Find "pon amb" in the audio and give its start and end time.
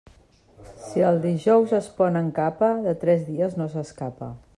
1.99-2.33